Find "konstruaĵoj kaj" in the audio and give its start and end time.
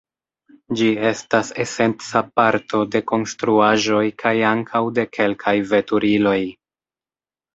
3.11-4.33